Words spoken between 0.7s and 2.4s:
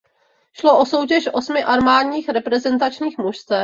o soutěž osmi armádních